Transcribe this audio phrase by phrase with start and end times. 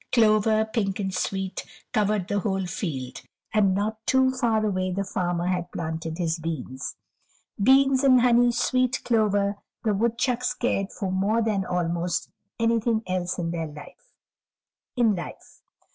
[0.11, 1.63] Clover, pink and sweet,
[1.93, 3.21] covered the whole field,
[3.53, 6.95] and not too far away the farmer had planted his beans.
[7.61, 13.51] Beans and honey sweet clover the woodchucks cared for more than almost anything else in
[13.51, 14.15] life.